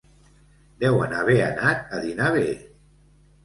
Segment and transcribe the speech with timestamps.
[0.83, 2.45] Deuen haver anat a dinar bé.